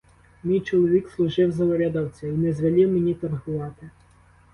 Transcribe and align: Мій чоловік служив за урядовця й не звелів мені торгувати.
Мій 0.43 0.59
чоловік 0.59 1.09
служив 1.09 1.51
за 1.51 1.65
урядовця 1.65 2.27
й 2.27 2.31
не 2.31 2.53
звелів 2.53 2.91
мені 2.91 3.13
торгувати. 3.13 3.89